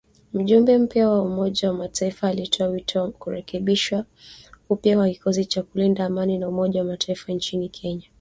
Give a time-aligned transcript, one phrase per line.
[0.33, 4.05] Mjumbe mpya wa Umoja wa mataifa alitoa wito wa kurekebishwa
[4.69, 8.09] upya kwa kikosi cha kulinda amani cha Umoja wa Mataifa nchini Kenya